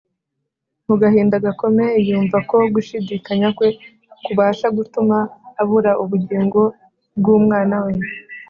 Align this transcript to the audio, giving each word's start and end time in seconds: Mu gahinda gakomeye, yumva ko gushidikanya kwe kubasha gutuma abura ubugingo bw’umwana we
Mu 0.87 0.95
gahinda 1.01 1.35
gakomeye, 1.45 1.95
yumva 2.07 2.37
ko 2.49 2.57
gushidikanya 2.73 3.47
kwe 3.57 3.69
kubasha 4.25 4.67
gutuma 4.77 5.17
abura 5.61 5.91
ubugingo 6.03 6.61
bw’umwana 7.17 7.75
we 7.85 7.93